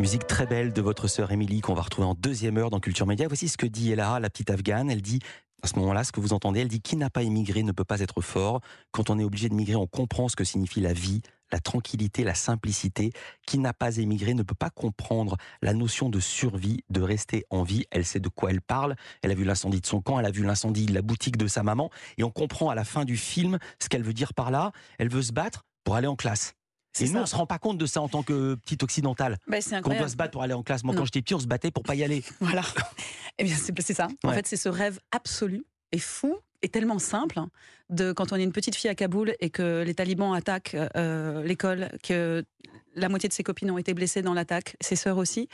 Musique 0.00 0.26
très 0.26 0.46
belle 0.46 0.72
de 0.72 0.80
votre 0.80 1.08
sœur 1.08 1.30
Émilie 1.30 1.60
qu'on 1.60 1.74
va 1.74 1.82
retrouver 1.82 2.08
en 2.08 2.14
deuxième 2.14 2.56
heure 2.56 2.70
dans 2.70 2.80
Culture 2.80 3.06
Média. 3.06 3.28
Voici 3.28 3.48
ce 3.48 3.58
que 3.58 3.66
dit 3.66 3.92
Ella, 3.92 4.18
la 4.18 4.30
petite 4.30 4.48
afghane. 4.48 4.90
Elle 4.90 5.02
dit 5.02 5.18
à 5.62 5.66
ce 5.66 5.78
moment-là, 5.78 6.04
ce 6.04 6.10
que 6.10 6.20
vous 6.20 6.32
entendez, 6.32 6.60
elle 6.60 6.68
dit 6.68 6.80
qui 6.80 6.96
n'a 6.96 7.10
pas 7.10 7.22
émigré 7.22 7.62
ne 7.62 7.70
peut 7.70 7.84
pas 7.84 8.00
être 8.00 8.22
fort. 8.22 8.62
Quand 8.92 9.10
on 9.10 9.18
est 9.18 9.24
obligé 9.24 9.50
de 9.50 9.54
migrer, 9.54 9.76
on 9.76 9.86
comprend 9.86 10.30
ce 10.30 10.36
que 10.36 10.42
signifie 10.42 10.80
la 10.80 10.94
vie, 10.94 11.20
la 11.52 11.58
tranquillité, 11.58 12.24
la 12.24 12.32
simplicité. 12.32 13.12
Qui 13.46 13.58
n'a 13.58 13.74
pas 13.74 13.98
émigré 13.98 14.32
ne 14.32 14.42
peut 14.42 14.54
pas 14.54 14.70
comprendre 14.70 15.36
la 15.60 15.74
notion 15.74 16.08
de 16.08 16.18
survie, 16.18 16.82
de 16.88 17.02
rester 17.02 17.44
en 17.50 17.62
vie. 17.62 17.84
Elle 17.90 18.06
sait 18.06 18.20
de 18.20 18.30
quoi 18.30 18.52
elle 18.52 18.62
parle. 18.62 18.96
Elle 19.20 19.32
a 19.32 19.34
vu 19.34 19.44
l'incendie 19.44 19.82
de 19.82 19.86
son 19.86 20.00
camp, 20.00 20.18
elle 20.18 20.24
a 20.24 20.30
vu 20.30 20.44
l'incendie 20.44 20.86
de 20.86 20.94
la 20.94 21.02
boutique 21.02 21.36
de 21.36 21.46
sa 21.46 21.62
maman. 21.62 21.90
Et 22.16 22.24
on 22.24 22.30
comprend 22.30 22.70
à 22.70 22.74
la 22.74 22.84
fin 22.84 23.04
du 23.04 23.18
film 23.18 23.58
ce 23.78 23.90
qu'elle 23.90 24.02
veut 24.02 24.14
dire 24.14 24.32
par 24.32 24.50
là. 24.50 24.72
Elle 24.98 25.10
veut 25.10 25.20
se 25.20 25.32
battre 25.32 25.66
pour 25.84 25.94
aller 25.94 26.06
en 26.06 26.16
classe. 26.16 26.54
Et 26.98 27.08
nous, 27.08 27.20
on 27.20 27.26
se 27.26 27.36
rend 27.36 27.46
pas 27.46 27.58
compte 27.58 27.78
de 27.78 27.86
ça 27.86 28.00
en 28.00 28.08
tant 28.08 28.22
que 28.22 28.56
petite 28.56 28.82
occidentale. 28.82 29.38
Bah, 29.46 29.58
Qu'on 29.82 29.94
doit 29.96 30.08
se 30.08 30.16
battre 30.16 30.32
pour 30.32 30.42
aller 30.42 30.54
en 30.54 30.62
classe. 30.62 30.82
Moi, 30.84 30.94
quand 30.94 31.04
j'étais 31.04 31.22
petit, 31.22 31.34
on 31.34 31.40
se 31.40 31.46
battait 31.46 31.70
pour 31.70 31.82
pas 31.82 31.94
y 31.94 32.04
aller. 32.04 32.24
Voilà. 32.40 32.62
Eh 33.38 33.44
bien, 33.44 33.56
c'est 33.56 33.94
ça. 33.94 34.08
En 34.24 34.32
fait, 34.32 34.46
c'est 34.46 34.56
ce 34.56 34.68
rêve 34.68 34.98
absolu 35.12 35.64
et 35.92 35.98
fou 35.98 36.36
et 36.62 36.68
tellement 36.68 36.98
simple 36.98 37.40
de 37.88 38.12
quand 38.12 38.32
on 38.32 38.36
est 38.36 38.44
une 38.44 38.52
petite 38.52 38.74
fille 38.74 38.90
à 38.90 38.94
Kaboul 38.94 39.34
et 39.40 39.50
que 39.50 39.82
les 39.84 39.94
talibans 39.94 40.34
attaquent 40.34 40.76
euh, 40.96 41.42
l'école, 41.44 41.90
que 42.02 42.44
la 42.94 43.08
moitié 43.08 43.28
de 43.28 43.34
ses 43.34 43.42
copines 43.42 43.70
ont 43.70 43.78
été 43.78 43.94
blessées 43.94 44.22
dans 44.22 44.34
l'attaque, 44.34 44.76
ses 44.80 44.96
sœurs 44.96 45.16
aussi, 45.16 45.48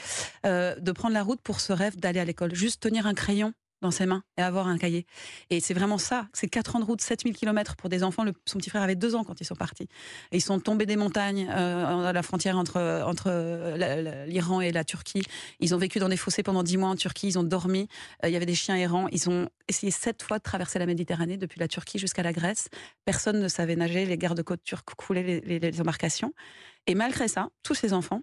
euh, 0.44 0.74
de 0.78 0.92
prendre 0.92 1.14
la 1.14 1.22
route 1.22 1.40
pour 1.40 1.60
ce 1.60 1.72
rêve 1.72 1.96
d'aller 1.96 2.20
à 2.20 2.24
l'école, 2.24 2.54
juste 2.54 2.82
tenir 2.82 3.06
un 3.06 3.14
crayon 3.14 3.52
dans 3.82 3.90
ses 3.90 4.06
mains 4.06 4.23
et 4.37 4.43
avoir 4.43 4.69
un 4.69 4.78
cahier. 4.78 5.06
Et 5.50 5.61
c'est 5.61 5.75
vraiment 5.75 5.99
ça. 5.99 6.28
C'est 6.32 6.49
4 6.49 6.76
ans 6.76 6.81
de 6.81 6.84
route, 6.84 7.00
7000 7.00 7.34
km 7.34 7.76
pour 7.76 7.88
des 7.88 8.02
enfants. 8.02 8.25
Le, 8.25 8.32
son 8.46 8.58
petit 8.58 8.70
frère 8.70 8.82
avait 8.82 8.94
2 8.94 9.14
ans 9.14 9.25
quand 9.25 9.40
ils 9.40 9.44
sont 9.44 9.55
partis. 9.55 9.88
Ils 10.32 10.40
sont 10.40 10.58
tombés 10.61 10.87
des 10.87 10.96
montagnes 10.96 11.49
euh, 11.50 12.08
à 12.08 12.12
la 12.12 12.23
frontière 12.23 12.56
entre, 12.56 13.02
entre 13.06 14.26
l'Iran 14.26 14.61
et 14.61 14.73
la 14.73 14.84
Turquie. 14.84 15.23
Ils 15.61 15.75
ont 15.75 15.78
vécu 15.78 15.99
dans 15.99 16.08
des 16.08 16.17
fossés 16.17 16.43
pendant 16.43 16.62
10 16.62 16.76
mois 16.78 16.88
en 16.88 16.96
Turquie. 16.96 17.28
Ils 17.28 17.38
ont 17.38 17.44
dormi. 17.44 17.88
Euh, 18.25 18.28
il 18.28 18.32
y 18.32 18.37
avait 18.37 18.46
des 18.46 18.55
chiens 18.55 18.76
errants. 18.76 19.08
Ils 19.12 19.28
ont 19.28 19.49
essayé 19.69 19.93
7 19.93 20.22
fois 20.22 20.38
de 20.38 20.43
traverser 20.43 20.79
la 20.79 20.87
Méditerranée 20.87 21.37
depuis 21.37 21.61
la 21.61 21.69
Turquie 21.69 21.99
jusqu'à 21.99 22.22
la 22.22 22.32
Grèce. 22.32 22.69
Personne 23.05 23.40
ne 23.40 23.49
savait 23.49 23.76
nager. 23.76 24.06
Les 24.06 24.19
gardes-côtes 24.19 24.64
turcs 24.64 24.84
coulaient 24.96 25.40
les 25.44 25.81
embarcations. 25.81 26.32
Et 26.87 26.94
malgré 26.94 27.29
ça, 27.29 27.49
tous 27.62 27.75
ces 27.75 27.93
enfants 27.93 28.22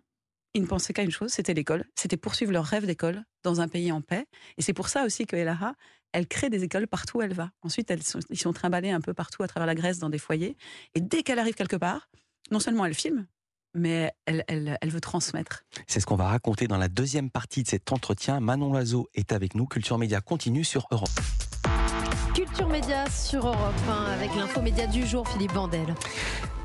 ils 0.53 0.61
ne 0.61 0.67
pensaient 0.67 0.93
qu'à 0.93 1.03
une 1.03 1.11
chose, 1.11 1.31
c'était 1.31 1.53
l'école. 1.53 1.85
C'était 1.95 2.17
poursuivre 2.17 2.51
leur 2.51 2.65
rêve 2.65 2.85
d'école 2.85 3.23
dans 3.43 3.61
un 3.61 3.67
pays 3.67 3.91
en 3.91 4.01
paix. 4.01 4.25
Et 4.57 4.61
c'est 4.61 4.73
pour 4.73 4.89
ça 4.89 5.05
aussi 5.05 5.25
que 5.25 5.35
Elaha, 5.35 5.75
elle 6.11 6.27
crée 6.27 6.49
des 6.49 6.63
écoles 6.63 6.87
partout 6.87 7.17
où 7.17 7.21
elle 7.21 7.33
va. 7.33 7.51
Ensuite, 7.63 7.89
elles 7.89 8.03
sont, 8.03 8.19
ils 8.29 8.39
sont 8.39 8.53
trimballés 8.53 8.91
un 8.91 9.01
peu 9.01 9.13
partout 9.13 9.43
à 9.43 9.47
travers 9.47 9.65
la 9.65 9.75
Grèce 9.75 9.99
dans 9.99 10.09
des 10.09 10.19
foyers. 10.19 10.55
Et 10.93 11.01
dès 11.01 11.23
qu'elle 11.23 11.39
arrive 11.39 11.55
quelque 11.55 11.75
part, 11.75 12.09
non 12.51 12.59
seulement 12.59 12.85
elle 12.85 12.93
filme, 12.93 13.25
mais 13.73 14.11
elle, 14.25 14.43
elle, 14.47 14.77
elle 14.79 14.89
veut 14.89 15.01
transmettre. 15.01 15.63
C'est 15.87 15.99
ce 15.99 16.05
qu'on 16.05 16.15
va 16.15 16.27
raconter 16.27 16.67
dans 16.67 16.77
la 16.77 16.87
deuxième 16.87 17.31
partie 17.31 17.63
de 17.63 17.67
cet 17.67 17.91
entretien. 17.91 18.39
Manon 18.39 18.71
Loiseau 18.71 19.09
est 19.15 19.31
avec 19.31 19.55
nous. 19.55 19.65
Culture 19.65 19.97
Média 19.97 20.21
continue 20.21 20.63
sur 20.63 20.87
Europe. 20.91 21.09
Culture 22.33 22.67
Média 22.67 23.07
sur 23.11 23.45
Europe 23.45 23.75
1 23.87 24.11
avec 24.11 24.33
l'info 24.35 24.59
média 24.59 24.87
du 24.87 25.05
jour, 25.05 25.27
Philippe 25.27 25.51
Vandel. 25.51 25.93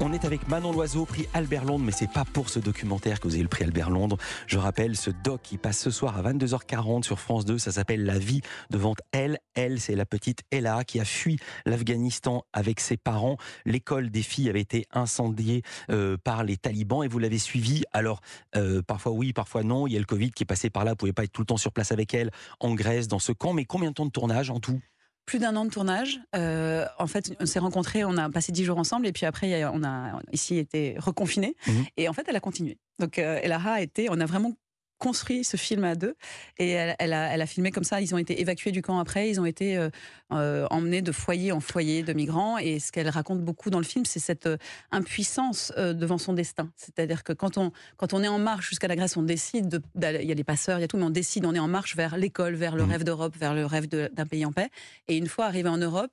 On 0.00 0.14
est 0.14 0.24
avec 0.24 0.48
Manon 0.48 0.72
Loiseau, 0.72 1.04
prix 1.04 1.28
Albert 1.34 1.66
Londres, 1.66 1.84
mais 1.84 1.92
c'est 1.92 2.10
pas 2.10 2.24
pour 2.24 2.48
ce 2.48 2.58
documentaire 2.58 3.20
que 3.20 3.28
vous 3.28 3.34
avez 3.34 3.42
le 3.42 3.50
prix 3.50 3.64
Albert 3.64 3.90
Londres. 3.90 4.16
Je 4.46 4.56
rappelle 4.56 4.96
ce 4.96 5.10
doc 5.10 5.42
qui 5.42 5.58
passe 5.58 5.78
ce 5.78 5.90
soir 5.90 6.16
à 6.16 6.22
22h40 6.22 7.02
sur 7.02 7.20
France 7.20 7.44
2. 7.44 7.58
Ça 7.58 7.70
s'appelle 7.70 8.06
La 8.06 8.18
vie 8.18 8.40
devant 8.70 8.94
elle. 9.12 9.38
Elle, 9.54 9.78
c'est 9.78 9.94
la 9.94 10.06
petite 10.06 10.40
Ella 10.50 10.84
qui 10.84 11.00
a 11.00 11.04
fui 11.04 11.38
l'Afghanistan 11.66 12.44
avec 12.54 12.80
ses 12.80 12.96
parents. 12.96 13.36
L'école 13.66 14.08
des 14.08 14.22
filles 14.22 14.48
avait 14.48 14.62
été 14.62 14.86
incendiée 14.92 15.62
euh, 15.90 16.16
par 16.16 16.44
les 16.44 16.56
talibans 16.56 17.04
et 17.04 17.08
vous 17.08 17.18
l'avez 17.18 17.38
suivi. 17.38 17.82
Alors, 17.92 18.22
euh, 18.56 18.80
parfois 18.80 19.12
oui, 19.12 19.34
parfois 19.34 19.64
non. 19.64 19.86
Il 19.86 19.92
y 19.92 19.96
a 19.96 20.00
le 20.00 20.06
Covid 20.06 20.30
qui 20.30 20.44
est 20.44 20.46
passé 20.46 20.70
par 20.70 20.86
là. 20.86 20.92
Vous 20.92 20.96
pouvez 20.96 21.12
pas 21.12 21.24
être 21.24 21.32
tout 21.32 21.42
le 21.42 21.46
temps 21.46 21.58
sur 21.58 21.72
place 21.72 21.92
avec 21.92 22.14
elle 22.14 22.30
en 22.60 22.74
Grèce, 22.74 23.06
dans 23.06 23.18
ce 23.18 23.32
camp. 23.32 23.52
Mais 23.52 23.66
combien 23.66 23.90
de 23.90 23.94
temps 23.94 24.06
de 24.06 24.10
tournage 24.10 24.48
en 24.48 24.60
tout? 24.60 24.80
Plus 25.28 25.38
d'un 25.38 25.54
an 25.56 25.66
de 25.66 25.70
tournage. 25.70 26.20
Euh, 26.34 26.86
en 26.98 27.06
fait, 27.06 27.36
on 27.38 27.44
s'est 27.44 27.58
rencontrés, 27.58 28.02
on 28.02 28.16
a 28.16 28.30
passé 28.30 28.50
dix 28.50 28.64
jours 28.64 28.78
ensemble, 28.78 29.06
et 29.06 29.12
puis 29.12 29.26
après, 29.26 29.62
on 29.66 29.84
a 29.84 30.20
ici 30.32 30.56
été 30.56 30.96
reconfinés. 30.98 31.54
Mmh. 31.66 31.72
Et 31.98 32.08
en 32.08 32.14
fait, 32.14 32.24
elle 32.28 32.36
a 32.36 32.40
continué. 32.40 32.78
Donc, 32.98 33.18
euh, 33.18 33.38
Elaha 33.42 33.72
a 33.72 33.80
été, 33.82 34.08
on 34.10 34.18
a 34.20 34.24
vraiment 34.24 34.54
construit 34.98 35.44
ce 35.44 35.56
film 35.56 35.84
à 35.84 35.94
deux 35.94 36.16
et 36.58 36.70
elle, 36.70 37.12
a, 37.12 37.32
elle, 37.32 37.40
a, 37.40 37.46
filmé 37.46 37.70
comme 37.70 37.84
ça. 37.84 38.00
Ils 38.00 38.14
ont 38.14 38.18
été 38.18 38.40
évacués 38.40 38.72
du 38.72 38.82
camp 38.82 38.98
après, 38.98 39.30
ils 39.30 39.40
ont 39.40 39.46
été 39.46 39.76
euh, 39.76 39.90
euh, 40.32 40.66
emmenés 40.70 41.02
de 41.02 41.12
foyer 41.12 41.52
en 41.52 41.60
foyer 41.60 42.02
de 42.02 42.12
migrants. 42.12 42.58
Et 42.58 42.78
ce 42.78 42.92
qu'elle 42.92 43.08
raconte 43.08 43.40
beaucoup 43.40 43.70
dans 43.70 43.78
le 43.78 43.84
film, 43.84 44.04
c'est 44.04 44.18
cette 44.18 44.46
euh, 44.46 44.56
impuissance 44.90 45.72
devant 45.76 46.18
son 46.18 46.32
destin. 46.32 46.70
C'est-à-dire 46.76 47.24
que 47.24 47.32
quand 47.32 47.58
on, 47.58 47.72
quand 47.96 48.12
on 48.12 48.22
est 48.22 48.28
en 48.28 48.38
marche 48.38 48.68
jusqu'à 48.68 48.88
la 48.88 48.96
Grèce, 48.96 49.16
on 49.16 49.22
décide, 49.22 49.82
il 49.96 50.02
y 50.02 50.32
a 50.32 50.34
les 50.34 50.44
passeurs, 50.44 50.78
il 50.78 50.82
y 50.82 50.84
a 50.84 50.88
tout, 50.88 50.96
mais 50.96 51.04
on 51.04 51.10
décide, 51.10 51.46
on 51.46 51.54
est 51.54 51.58
en 51.58 51.68
marche 51.68 51.96
vers 51.96 52.16
l'école, 52.16 52.54
vers 52.54 52.76
le 52.76 52.84
mmh. 52.84 52.90
rêve 52.90 53.04
d'Europe, 53.04 53.36
vers 53.36 53.54
le 53.54 53.64
rêve 53.64 53.86
d'un 53.88 54.26
pays 54.26 54.44
en 54.44 54.52
paix. 54.52 54.68
Et 55.06 55.16
une 55.16 55.28
fois 55.28 55.46
arrivé 55.46 55.68
en 55.68 55.78
Europe, 55.78 56.10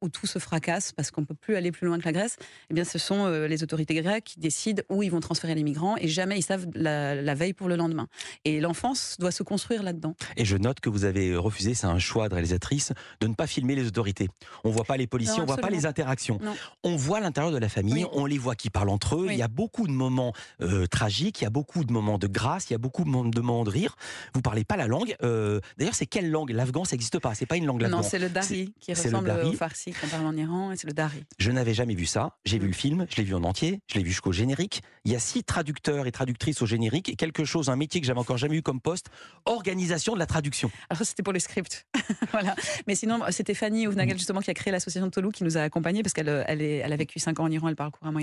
où 0.00 0.08
tout 0.08 0.26
se 0.26 0.38
fracasse 0.38 0.92
parce 0.92 1.10
qu'on 1.10 1.22
ne 1.22 1.26
peut 1.26 1.34
plus 1.34 1.56
aller 1.56 1.72
plus 1.72 1.86
loin 1.86 1.98
que 1.98 2.04
la 2.04 2.12
Grèce, 2.12 2.36
eh 2.70 2.74
bien, 2.74 2.84
ce 2.84 2.98
sont 2.98 3.26
euh, 3.26 3.46
les 3.46 3.62
autorités 3.62 3.94
grecques 3.94 4.24
qui 4.24 4.40
décident 4.40 4.82
où 4.88 5.02
ils 5.02 5.10
vont 5.10 5.20
transférer 5.20 5.54
les 5.54 5.62
migrants 5.62 5.96
et 5.96 6.08
jamais 6.08 6.38
ils 6.38 6.42
savent 6.42 6.66
la, 6.74 7.34
veille 7.34 7.52
pour 7.52 7.68
le 7.68 7.76
lendemain. 7.76 8.08
Et 8.44 8.60
l'enfance 8.60 9.16
doit 9.18 9.30
se 9.30 9.42
construire 9.42 9.82
là-dedans. 9.82 10.14
Et 10.36 10.44
je 10.44 10.56
note 10.56 10.80
que 10.80 10.88
vous 10.88 11.04
avez 11.04 11.36
refusé, 11.36 11.74
c'est 11.74 11.86
un 11.86 11.98
choix 11.98 12.28
de 12.28 12.34
réalisatrice, 12.34 12.92
de 13.20 13.26
ne 13.26 13.34
pas 13.34 13.46
filmer 13.46 13.74
les 13.74 13.86
autorités. 13.86 14.28
On 14.64 14.68
ne 14.68 14.74
voit 14.74 14.84
pas 14.84 14.96
les 14.96 15.06
policiers, 15.06 15.38
on 15.38 15.42
ne 15.42 15.46
voit 15.46 15.56
pas 15.56 15.70
les 15.70 15.86
interactions. 15.86 16.38
On 16.82 16.96
voit 16.96 17.20
l'intérieur 17.20 17.52
de 17.52 17.58
la 17.58 17.68
famille, 17.68 18.06
on 18.12 18.26
les 18.26 18.38
voit 18.38 18.54
qui 18.54 18.70
parlent 18.70 18.88
entre 18.88 19.16
eux. 19.16 19.28
Il 19.30 19.36
y 19.36 19.42
a 19.42 19.48
beaucoup 19.48 19.86
de 19.86 19.92
moments 19.92 20.32
euh, 20.62 20.86
tragiques, 20.86 21.40
il 21.40 21.44
y 21.44 21.46
a 21.46 21.50
beaucoup 21.50 21.84
de 21.84 21.92
moments 21.92 22.18
de 22.18 22.26
grâce, 22.26 22.70
il 22.70 22.72
y 22.72 22.76
a 22.76 22.78
beaucoup 22.78 23.04
de 23.04 23.10
moments 23.10 23.64
de 23.64 23.70
rire. 23.70 23.96
Vous 24.34 24.42
parlez 24.42 24.64
pas 24.64 24.76
la 24.76 24.86
langue. 24.86 25.14
Euh, 25.22 25.60
d'ailleurs, 25.76 25.94
c'est 25.94 26.06
quelle 26.06 26.30
langue? 26.30 26.50
L'afghan, 26.50 26.84
ça 26.84 26.96
n'existe 26.96 27.18
pas. 27.18 27.34
C'est 27.34 27.46
pas 27.46 27.56
une 27.56 27.66
langue. 27.66 27.82
Non, 27.84 28.02
c'est 28.02 28.18
le 28.18 28.28
dari 28.28 28.72
qui 28.80 28.92
ressemble 28.92 29.30
au 29.30 29.52
farsi 29.52 29.87
qu'on 29.92 30.08
parle 30.08 30.26
en 30.26 30.36
Iran, 30.36 30.72
et 30.72 30.76
c'est 30.76 30.86
le 30.86 30.92
Dari. 30.92 31.24
Je 31.38 31.50
n'avais 31.50 31.74
jamais 31.74 31.94
vu 31.94 32.06
ça. 32.06 32.36
J'ai 32.44 32.58
vu 32.58 32.66
le 32.66 32.72
film, 32.72 33.06
je 33.10 33.16
l'ai 33.16 33.24
vu 33.24 33.34
en 33.34 33.44
entier, 33.44 33.80
je 33.90 33.98
l'ai 33.98 34.04
vu 34.04 34.10
jusqu'au 34.10 34.32
générique. 34.32 34.82
Il 35.04 35.12
y 35.12 35.16
a 35.16 35.18
six 35.18 35.44
traducteurs 35.44 36.06
et 36.06 36.12
traductrices 36.12 36.62
au 36.62 36.66
générique 36.66 37.08
et 37.08 37.16
quelque 37.16 37.44
chose, 37.44 37.68
un 37.68 37.76
métier 37.76 38.00
que 38.00 38.06
j'avais 38.06 38.20
encore 38.20 38.38
jamais 38.38 38.56
eu 38.56 38.62
comme 38.62 38.80
poste, 38.80 39.06
organisation 39.44 40.14
de 40.14 40.18
la 40.18 40.26
traduction. 40.26 40.70
Alors 40.90 41.02
c'était 41.04 41.22
pour 41.22 41.32
les 41.32 41.40
scripts. 41.40 41.86
voilà. 42.32 42.54
Mais 42.86 42.94
sinon, 42.94 43.20
c'était 43.30 43.54
Fanny 43.54 43.86
Ouvnagel, 43.86 44.14
mm. 44.14 44.18
justement, 44.18 44.40
qui 44.40 44.50
a 44.50 44.54
créé 44.54 44.72
l'association 44.72 45.06
de 45.06 45.12
Toulouse, 45.12 45.32
qui 45.34 45.44
nous 45.44 45.56
a 45.56 45.62
accompagnés 45.62 46.02
parce 46.02 46.12
qu'elle 46.12 46.28
elle, 46.46 46.62
elle 46.62 46.92
a 46.92 46.96
vécu 46.96 47.18
cinq 47.18 47.40
ans 47.40 47.44
en 47.44 47.50
Iran, 47.50 47.68
elle 47.68 47.76
parle 47.76 47.90
couramment 47.90 48.20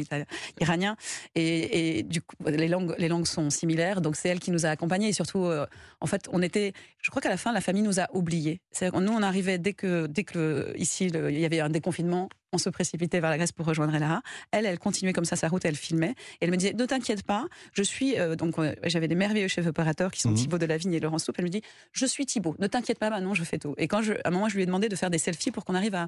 iranien. 0.60 0.96
Et, 1.36 2.04
du 2.04 2.22
coup, 2.22 2.36
les 2.46 2.68
langues, 2.68 2.96
les 2.98 3.08
langues 3.08 3.28
sont 3.28 3.50
similaires, 3.50 4.02
donc 4.02 4.16
c'est 4.16 4.30
elle 4.30 4.40
qui 4.40 4.52
nous 4.52 4.66
a 4.66 4.70
accompagnés. 4.70 5.10
Et 5.10 5.14
surtout, 5.14 5.46
euh, 5.46 5.66
en 6.02 6.08
fait, 6.08 6.28
on 6.32 6.42
était, 6.42 6.74
je 7.02 7.10
crois 7.10 7.22
qu'à 7.22 7.30
la 7.30 7.38
fin, 7.38 7.52
la 7.54 7.62
famille 7.62 7.84
nous 7.84 8.00
a 8.00 8.08
oubliés. 8.14 8.62
Nous, 8.82 9.12
on 9.12 9.22
arrivait 9.22 9.58
dès 9.58 9.74
que, 9.74 10.08
dès 10.08 10.24
que 10.24 10.74
ici, 10.78 11.08
il 11.08 11.40
y 11.40 11.46
avait 11.46 11.55
un 11.62 11.70
déconfinement 11.70 12.30
on 12.56 12.58
se 12.58 12.70
précipitait 12.70 13.20
vers 13.20 13.30
la 13.30 13.38
Grèce 13.38 13.52
pour 13.52 13.66
rejoindre 13.66 13.94
Ella. 13.94 14.22
Elle, 14.52 14.66
elle 14.66 14.80
continuait 14.80 15.14
comme 15.14 15.26
ça 15.26 15.36
sa 15.36 15.48
route, 15.48 15.64
elle 15.66 15.76
filmait. 15.76 16.16
Et 16.40 16.46
elle 16.46 16.52
me 16.52 16.58
disait, 16.58 16.74
ne 16.74 16.86
t'inquiète 16.86 17.24
pas, 17.24 17.46
je 17.74 17.84
suis... 17.84 18.18
Euh, 18.18 18.36
donc 18.36 18.58
euh, 18.58 18.74
j'avais 18.84 19.08
des 19.08 19.16
merveilleux 19.16 19.48
chefs 19.48 19.68
opérateurs 19.68 20.12
qui 20.12 20.22
sont 20.22 20.32
mmh. 20.32 20.36
Thibaut 20.36 20.58
Delavigne 20.58 20.94
et 20.94 21.00
Laurence 21.00 21.26
Soupe. 21.26 21.36
Elle 21.38 21.46
me 21.46 21.50
dit, 21.50 21.62
je 21.92 22.06
suis 22.06 22.26
Thibaut, 22.26 22.56
ne 22.60 22.68
t'inquiète 22.68 22.98
pas, 22.98 23.10
maintenant 23.10 23.34
je 23.34 23.44
fais 23.44 23.60
tout. 23.60 23.76
Et 23.78 23.88
quand 23.88 24.02
je, 24.02 24.14
à 24.14 24.30
un 24.30 24.32
moment, 24.32 24.50
je 24.50 24.56
lui 24.56 24.64
ai 24.64 24.66
demandé 24.66 24.90
de 24.90 24.96
faire 24.96 25.10
des 25.10 25.18
selfies 25.18 25.52
pour 25.52 25.66
qu'on 25.66 25.76
arrive 25.76 25.96
à, 25.96 26.08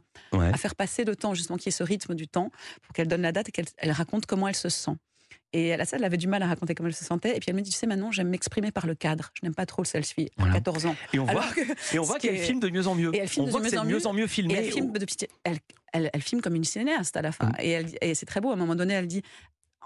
faire 0.58 0.76
passer 0.76 1.04
le 1.04 1.16
temps, 1.16 1.34
justement, 1.34 1.58
qu'il 1.58 1.68
y 1.68 1.70
ait 1.70 1.72
ce 1.72 1.84
rythme 1.84 2.16
du 2.16 2.28
temps, 2.28 2.50
pour 2.82 2.94
qu'elle 2.94 3.08
donne 3.08 3.22
la 3.22 3.32
date 3.32 3.50
et 3.50 3.52
qu'elle 3.52 3.92
raconte 3.92 4.26
comment 4.26 4.48
elle 4.48 4.56
se 4.56 4.70
sent. 4.70 4.96
Et 5.54 5.74
à 5.74 5.78
la 5.78 5.86
salle, 5.86 6.02
elle 6.02 6.06
avait 6.06 6.18
du 6.18 6.28
mal 6.28 6.44
à 6.44 6.48
raconter 6.48 6.76
comment 6.76 6.90
elle 6.90 6.96
se 6.96 7.06
sentait. 7.06 7.36
Et 7.36 7.40
puis 7.40 7.46
elle 7.50 7.56
me 7.56 7.62
dit, 7.62 7.72
tu 7.72 7.78
sais, 7.78 7.88
maintenant, 7.88 8.12
j'aime 8.12 8.30
m'exprimer 8.30 8.72
par 8.72 8.86
le 8.86 8.96
cadre. 8.96 9.32
Je 9.34 9.46
n'aime 9.46 9.56
pas 9.56 9.66
trop 9.66 9.82
le 9.82 9.88
selfie 9.88 10.30
à 10.38 10.52
14 10.52 10.86
ans. 10.88 10.96
Et 11.14 11.20
on 11.20 11.26
voit, 11.26 11.46
et 11.94 12.00
on 12.00 12.04
voit 12.04 12.20
qu'elle 12.20 12.38
filme 12.38 12.60
de 12.60 12.70
mieux 12.70 12.88
en 12.88 12.96
mieux. 12.96 13.14
Et 13.16 13.20
elle 13.20 13.28
filme 13.28 13.46
on 13.46 13.48
de 13.48 13.52
voit 13.52 13.62
mieux, 13.62 13.78
en 13.80 13.86
mieux, 13.86 14.08
en 14.08 14.14
mieux 14.14 14.28
filmé. 14.28 14.54
Et 14.54 14.58
elle 14.58 14.72
filme 14.72 14.94
elle, 15.94 16.10
elle, 16.14 16.22
filme 16.22 16.42
comme 16.42 16.56
une 16.56 16.64
cinéaste 16.66 17.16
à 17.18 17.22
la 17.22 17.32
fin. 17.32 17.52
Et, 17.60 17.82
et 18.02 18.14
c'est 18.16 18.26
très 18.26 18.42
beau. 18.42 18.50
À 18.50 18.54
un 18.54 18.58
moment 18.58 18.76
donné, 18.76 18.94
elle 18.94 19.08
dit, 19.08 19.22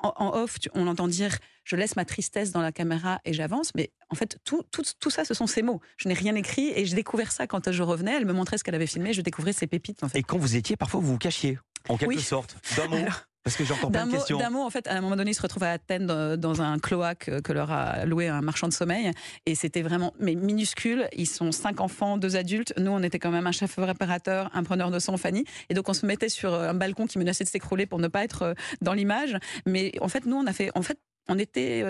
en, 0.03 0.13
en 0.17 0.33
off, 0.35 0.59
tu- 0.59 0.69
on 0.73 0.83
l'entend 0.85 1.07
dire 1.07 1.37
je 1.63 1.75
laisse 1.75 1.95
ma 1.95 2.05
tristesse 2.05 2.51
dans 2.51 2.61
la 2.61 2.71
caméra 2.71 3.21
et 3.23 3.33
j'avance. 3.33 3.71
Mais 3.75 3.91
en 4.09 4.15
fait, 4.15 4.39
tout, 4.43 4.63
tout, 4.71 4.81
tout 4.99 5.09
ça, 5.11 5.25
ce 5.25 5.35
sont 5.35 5.45
ses 5.45 5.61
mots. 5.61 5.79
Je 5.97 6.07
n'ai 6.07 6.15
rien 6.15 6.33
écrit 6.33 6.71
et 6.75 6.85
j'ai 6.87 6.95
découvert 6.95 7.31
ça 7.31 7.45
quand 7.45 7.71
je 7.71 7.83
revenais. 7.83 8.15
Elle 8.17 8.25
me 8.25 8.33
montrait 8.33 8.57
ce 8.57 8.63
qu'elle 8.63 8.73
avait 8.75 8.87
filmé. 8.87 9.13
Je 9.13 9.21
découvrais 9.21 9.53
ses 9.53 9.67
pépites. 9.67 10.03
En 10.03 10.09
fait. 10.09 10.17
Et 10.17 10.23
quand 10.23 10.39
vous 10.39 10.55
étiez, 10.55 10.75
parfois 10.75 10.99
vous 11.01 11.07
vous 11.11 11.17
cachiez, 11.19 11.59
en 11.87 11.97
quelque 11.97 12.15
Oui. 12.15 12.19
sorte. 12.21 12.57
D'un 12.75 12.87
mot, 12.87 12.95
Alors, 12.95 13.21
parce 13.43 13.55
que 13.55 13.63
plein 13.89 14.05
de 14.05 14.11
questions. 14.11 14.37
d'un 14.37 14.51
mot, 14.51 14.61
en 14.61 14.69
fait, 14.69 14.87
à 14.87 14.95
un 14.95 15.01
moment 15.01 15.15
donné, 15.15 15.31
ils 15.31 15.35
se 15.35 15.41
retrouvent 15.41 15.63
à 15.63 15.71
Athènes 15.71 16.05
dans, 16.05 16.39
dans 16.39 16.61
un 16.61 16.77
cloaque 16.77 17.29
euh, 17.29 17.41
que 17.41 17.51
leur 17.51 17.71
a 17.71 18.05
loué 18.05 18.27
un 18.27 18.41
marchand 18.41 18.67
de 18.67 18.73
sommeil. 18.73 19.11
Et 19.47 19.55
c'était 19.55 19.81
vraiment 19.81 20.13
mais 20.19 20.35
minuscule. 20.35 21.07
Ils 21.13 21.27
sont 21.27 21.51
cinq 21.51 21.81
enfants, 21.81 22.17
deux 22.17 22.35
adultes. 22.35 22.73
Nous, 22.77 22.91
on 22.91 23.01
était 23.01 23.17
quand 23.17 23.31
même 23.31 23.47
un 23.47 23.51
chef 23.51 23.75
réparateur, 23.77 24.51
un 24.53 24.63
preneur 24.63 24.91
de 24.91 24.99
sang, 24.99 25.17
Fanny. 25.17 25.45
Et 25.69 25.73
donc, 25.73 25.89
on 25.89 25.93
se 25.93 26.05
mettait 26.05 26.29
sur 26.29 26.53
euh, 26.53 26.69
un 26.69 26.75
balcon 26.75 27.07
qui 27.07 27.17
menaçait 27.17 27.43
de 27.43 27.49
s'écrouler 27.49 27.87
pour 27.87 27.97
ne 27.97 28.07
pas 28.07 28.23
être 28.23 28.43
euh, 28.43 28.53
dans 28.81 28.93
l'image. 28.93 29.37
Mais 29.65 29.91
en 30.01 30.07
fait, 30.07 30.25
nous, 30.25 30.35
on 30.35 30.45
a 30.45 30.53
fait. 30.53 30.69
En 30.75 30.83
fait, 30.83 30.99
on 31.27 31.39
était. 31.39 31.83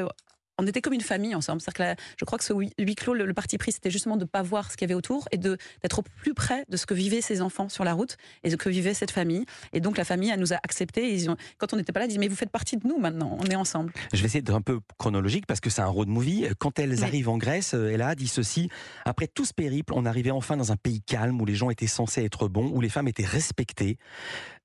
On 0.61 0.67
était 0.67 0.81
comme 0.81 0.93
une 0.93 1.01
famille 1.01 1.35
ensemble. 1.35 1.61
Que 1.61 1.81
là, 1.81 1.95
je 2.17 2.25
crois 2.25 2.37
que 2.37 2.43
ce 2.43 2.53
huis 2.53 2.95
clos, 2.95 3.13
le, 3.13 3.25
le 3.25 3.33
parti 3.33 3.57
pris, 3.57 3.71
c'était 3.71 3.89
justement 3.89 4.15
de 4.15 4.23
ne 4.23 4.27
pas 4.27 4.41
voir 4.41 4.71
ce 4.71 4.77
qu'il 4.77 4.87
y 4.87 4.91
avait 4.91 4.97
autour 4.97 5.27
et 5.31 5.37
d'être 5.37 5.99
au 5.99 6.01
plus 6.01 6.33
près 6.33 6.65
de 6.69 6.77
ce 6.77 6.85
que 6.85 6.93
vivaient 6.93 7.21
ces 7.21 7.41
enfants 7.41 7.69
sur 7.69 7.83
la 7.83 7.93
route 7.93 8.17
et 8.43 8.49
de 8.49 8.51
ce 8.51 8.57
que 8.57 8.69
vivait 8.69 8.93
cette 8.93 9.11
famille. 9.11 9.45
Et 9.73 9.79
donc 9.79 9.97
la 9.97 10.03
famille, 10.05 10.29
elle 10.29 10.39
nous 10.39 10.53
a 10.53 10.57
acceptés. 10.57 11.13
Ils 11.13 11.29
ont, 11.29 11.37
quand 11.57 11.73
on 11.73 11.77
n'était 11.77 11.91
pas 11.91 11.99
là, 11.99 12.05
ils 12.05 12.09
disaient 12.09 12.19
Mais 12.19 12.27
vous 12.27 12.35
faites 12.35 12.51
partie 12.51 12.77
de 12.77 12.87
nous 12.87 12.99
maintenant, 12.99 13.37
on 13.39 13.45
est 13.45 13.55
ensemble. 13.55 13.93
Je 14.13 14.19
vais 14.19 14.25
essayer 14.25 14.41
d'être 14.41 14.55
un 14.55 14.61
peu 14.61 14.79
chronologique 14.97 15.45
parce 15.45 15.59
que 15.59 15.69
c'est 15.69 15.81
un 15.81 15.87
road 15.87 16.07
movie. 16.07 16.45
Quand 16.59 16.77
elles 16.79 17.03
arrivent 17.03 17.29
en 17.29 17.37
Grèce, 17.37 17.73
Ella 17.73 18.15
dit 18.15 18.27
ceci 18.27 18.69
Après 19.05 19.27
tout 19.27 19.45
ce 19.45 19.53
périple, 19.53 19.93
on 19.95 20.05
arrivait 20.05 20.31
enfin 20.31 20.57
dans 20.57 20.71
un 20.71 20.77
pays 20.77 21.01
calme 21.01 21.41
où 21.41 21.45
les 21.45 21.55
gens 21.55 21.69
étaient 21.69 21.87
censés 21.87 22.23
être 22.23 22.47
bons, 22.47 22.69
où 22.73 22.81
les 22.81 22.89
femmes 22.89 23.07
étaient 23.07 23.25
respectées. 23.25 23.97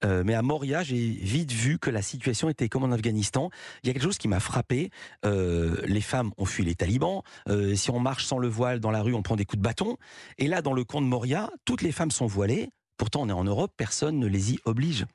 Euh, 0.04 0.22
mais 0.24 0.34
à 0.34 0.42
Moria, 0.42 0.82
j'ai 0.82 0.96
vite 0.96 1.52
vu 1.52 1.78
que 1.78 1.90
la 1.90 2.02
situation 2.02 2.48
était 2.48 2.68
comme 2.68 2.84
en 2.84 2.92
Afghanistan. 2.92 3.50
Il 3.82 3.86
y 3.86 3.90
a 3.90 3.92
quelque 3.92 4.02
chose 4.02 4.18
qui 4.18 4.28
m'a 4.28 4.40
frappé. 4.40 4.90
Euh, 5.24 5.76
les 5.86 6.00
femmes 6.00 6.32
ont 6.38 6.44
fui 6.44 6.64
les 6.64 6.74
talibans. 6.74 7.22
Euh, 7.48 7.74
si 7.74 7.90
on 7.90 7.98
marche 7.98 8.24
sans 8.24 8.38
le 8.38 8.48
voile 8.48 8.80
dans 8.80 8.90
la 8.90 9.02
rue, 9.02 9.14
on 9.14 9.22
prend 9.22 9.36
des 9.36 9.44
coups 9.44 9.58
de 9.58 9.64
bâton. 9.64 9.96
Et 10.38 10.48
là, 10.48 10.62
dans 10.62 10.72
le 10.72 10.84
camp 10.84 11.00
de 11.00 11.06
Moria, 11.06 11.50
toutes 11.64 11.82
les 11.82 11.92
femmes 11.92 12.10
sont 12.10 12.26
voilées. 12.26 12.70
Pourtant, 12.96 13.22
on 13.22 13.28
est 13.28 13.32
en 13.32 13.44
Europe, 13.44 13.72
personne 13.76 14.18
ne 14.18 14.26
les 14.26 14.54
y 14.54 14.58
oblige. 14.64 15.06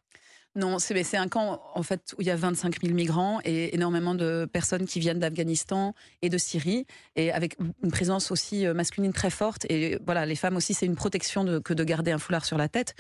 Non, 0.53 0.79
c'est 0.79 1.15
un 1.15 1.29
camp 1.29 1.61
en 1.75 1.81
fait 1.81 2.13
où 2.17 2.21
il 2.21 2.27
y 2.27 2.29
a 2.29 2.35
25 2.35 2.81
000 2.81 2.93
migrants 2.93 3.39
et 3.45 3.73
énormément 3.73 4.15
de 4.15 4.45
personnes 4.51 4.85
qui 4.85 4.99
viennent 4.99 5.19
d'Afghanistan 5.19 5.95
et 6.21 6.27
de 6.27 6.37
Syrie 6.37 6.85
et 7.15 7.31
avec 7.31 7.55
une 7.81 7.89
présence 7.89 8.31
aussi 8.31 8.67
masculine 8.67 9.13
très 9.13 9.29
forte. 9.29 9.65
Et 9.69 9.97
voilà, 10.05 10.25
les 10.25 10.35
femmes 10.35 10.57
aussi, 10.57 10.73
c'est 10.73 10.85
une 10.85 10.97
protection 10.97 11.61
que 11.61 11.73
de 11.73 11.83
garder 11.85 12.11
un 12.11 12.17
foulard 12.17 12.43
sur 12.43 12.57
la 12.57 12.67
tête. 12.67 12.95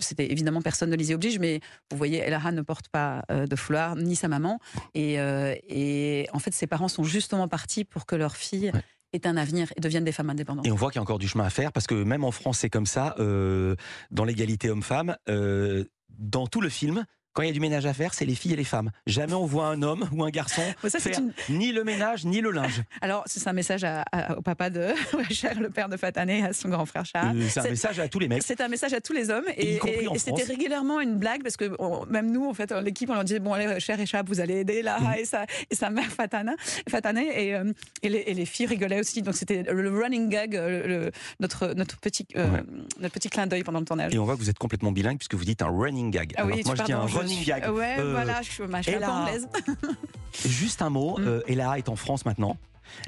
C'était 0.00 0.30
évidemment 0.30 0.62
personne 0.62 0.90
ne 0.90 0.96
les 0.96 1.10
y 1.10 1.14
oblige, 1.14 1.38
mais 1.38 1.60
vous 1.90 1.96
voyez, 1.96 2.18
Elaha 2.18 2.52
ne 2.52 2.62
porte 2.62 2.88
pas 2.88 3.22
euh, 3.30 3.46
de 3.46 3.56
foulard 3.56 3.96
ni 3.96 4.16
sa 4.16 4.28
maman. 4.28 4.58
Et, 4.94 5.20
euh, 5.20 5.54
et 5.68 6.26
en 6.32 6.38
fait, 6.38 6.52
ses 6.54 6.66
parents 6.66 6.88
sont 6.88 7.04
justement 7.04 7.48
partis 7.48 7.84
pour 7.84 8.06
que 8.06 8.16
leur 8.16 8.36
fille 8.36 8.70
Ouais. 8.74 8.82
ait 9.12 9.26
un 9.26 9.36
avenir 9.36 9.72
et 9.76 9.80
devienne 9.80 10.04
des 10.04 10.12
femmes 10.12 10.30
indépendantes. 10.30 10.66
Et 10.66 10.70
on 10.70 10.76
voit 10.76 10.90
qu'il 10.90 10.96
y 10.96 11.00
a 11.00 11.02
encore 11.02 11.18
du 11.18 11.26
chemin 11.28 11.44
à 11.44 11.50
faire 11.50 11.72
parce 11.72 11.86
que 11.86 11.94
même 11.94 12.22
en 12.24 12.30
France, 12.30 12.58
c'est 12.58 12.70
comme 12.70 12.86
ça. 12.86 13.14
euh, 13.18 13.74
dans 14.12 14.24
l'égalité 14.24 14.70
homme-femme, 14.70 15.16
euh, 15.28 15.84
dans 16.18 16.46
tout 16.46 16.60
le 16.60 16.68
film, 16.68 17.04
quand 17.32 17.42
il 17.42 17.46
y 17.46 17.50
a 17.50 17.52
du 17.52 17.60
ménage 17.60 17.86
à 17.86 17.94
faire, 17.94 18.12
c'est 18.14 18.24
les 18.24 18.34
filles 18.34 18.52
et 18.54 18.56
les 18.56 18.64
femmes. 18.64 18.90
Jamais 19.06 19.34
on 19.34 19.46
voit 19.46 19.66
un 19.66 19.82
homme 19.82 20.08
ou 20.12 20.24
un 20.24 20.30
garçon 20.30 20.62
ça, 20.88 20.98
faire 20.98 21.18
une- 21.18 21.32
ni 21.56 21.72
le 21.72 21.84
ménage 21.84 22.24
ni 22.24 22.40
le 22.40 22.50
linge. 22.50 22.82
Alors, 23.00 23.22
c'est 23.26 23.46
un 23.46 23.52
message 23.52 23.84
à- 23.84 24.02
à- 24.12 24.36
au 24.38 24.42
papa 24.42 24.70
de 24.70 24.88
Cher, 25.30 25.60
le 25.60 25.70
père 25.70 25.88
de 25.88 25.96
Fatané, 25.96 26.44
à 26.44 26.52
son 26.52 26.68
grand 26.68 26.86
frère 26.86 27.04
Charles. 27.04 27.36
Euh, 27.38 27.46
c'est 27.48 27.60
un 27.60 27.70
message 27.70 27.98
à 28.00 28.08
tous 28.08 28.18
les 28.18 28.28
mecs. 28.28 28.42
C'est 28.42 28.60
un 28.60 28.68
message 28.68 28.92
à 28.94 29.00
tous 29.00 29.12
les 29.12 29.30
hommes 29.30 29.44
Et 29.56 29.74
et, 29.74 29.80
et- 30.02 30.08
et 30.14 30.18
c'était 30.18 30.42
régulièrement 30.42 31.00
une 31.00 31.16
blague 31.16 31.42
parce 31.42 31.56
que 31.56 31.74
on- 31.78 32.04
même 32.06 32.30
nous 32.30 32.46
en 32.48 32.54
fait 32.54 32.72
l'équipe 32.72 33.08
on 33.10 33.14
leur 33.14 33.24
disait 33.24 33.38
bon 33.40 33.52
allez 33.52 33.78
cher 33.80 33.98
Échappe 34.00 34.28
vous 34.28 34.40
allez 34.40 34.56
aider 34.56 34.82
là 34.82 34.98
Mhm. 35.00 35.14
et 35.18 35.24
sa 35.24 35.44
et 35.70 35.74
sa 35.74 35.90
mère 35.90 36.06
Fatana 36.10 36.52
Fatané 36.88 37.46
et, 37.48 37.54
euh, 37.54 37.72
et, 38.02 38.08
les, 38.08 38.18
et 38.26 38.34
les 38.34 38.44
filles 38.46 38.66
rigolaient 38.66 39.00
aussi 39.00 39.22
donc 39.22 39.34
c'était 39.34 39.62
le 39.62 39.90
running 39.90 40.28
gag 40.28 40.56
euh, 40.56 40.86
le- 40.86 41.10
notre 41.38 41.74
notre 41.74 41.98
petit 41.98 42.26
euh, 42.36 42.48
Ouais. 42.50 42.62
notre 43.00 43.14
petit 43.14 43.28
clin 43.30 43.46
d'œil 43.46 43.62
pendant 43.62 43.78
le 43.80 43.84
tournage. 43.84 44.14
Et 44.14 44.18
on 44.18 44.24
voit 44.24 44.34
que 44.34 44.40
vous 44.40 44.50
êtes 44.50 44.58
complètement 44.58 44.92
bilingue 44.92 45.18
puisque 45.18 45.34
vous 45.34 45.44
dites 45.44 45.62
un 45.62 45.68
running 45.68 46.10
gag. 46.10 46.32
Ah 46.36 46.44
oui, 46.46 46.62
moi 46.64 46.74
je 46.74 46.82
dis 46.82 46.92
un 46.92 47.06
running 47.20 47.36
suis- 47.36 47.46
gag. 47.46 47.70
Ouais, 47.72 47.96
Euh, 47.98 48.10
voilà, 48.12 48.42
je 48.42 48.48
je 48.48 48.52
suis 48.90 49.04
anglaise. 49.04 49.48
Juste 50.44 50.82
un 50.82 50.90
mot, 50.90 51.18
Mm. 51.18 51.24
euh, 51.26 51.40
Ella 51.48 51.78
est 51.78 51.88
en 51.88 51.96
France 51.96 52.24
maintenant. 52.24 52.56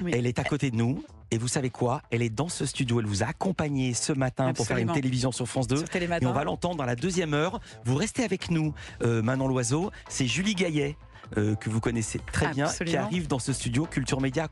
Oui. 0.01 0.11
Elle 0.13 0.27
est 0.27 0.39
à 0.39 0.43
côté 0.43 0.71
de 0.71 0.75
nous. 0.75 1.03
Et 1.31 1.37
vous 1.39 1.47
savez 1.47 1.71
quoi? 1.71 2.03
Elle 2.11 2.21
est 2.21 2.29
dans 2.29 2.47
ce 2.47 2.63
studio. 2.65 2.99
Elle 2.99 3.07
vous 3.07 3.23
a 3.23 3.27
accompagné 3.27 3.93
ce 3.95 4.13
matin 4.13 4.53
pour 4.53 4.67
faire 4.67 4.77
une 4.77 4.91
télévision 4.91 5.31
sur 5.31 5.47
France 5.47 5.67
2. 5.67 5.77
Sur 5.77 5.87
Et 5.95 6.25
on 6.27 6.31
va 6.31 6.43
l'entendre 6.43 6.75
dans 6.75 6.85
la 6.85 6.95
deuxième 6.95 7.33
heure. 7.33 7.59
Vous 7.85 7.95
restez 7.95 8.23
avec 8.23 8.51
nous, 8.51 8.73
euh, 9.01 9.23
Manon 9.23 9.47
Loiseau. 9.47 9.89
C'est 10.09 10.27
Julie 10.27 10.53
Gaillet. 10.55 10.95
euh, 11.37 11.55
que 11.55 11.69
vous 11.71 11.79
connaissez 11.79 12.19
très 12.19 12.49
bien, 12.49 12.67
qui 12.67 12.95
arrive 12.95 13.27
dans 13.27 13.39
ce 13.39 13.53
studio 13.53 13.85
Culture 13.87 14.21
Média 14.21 14.47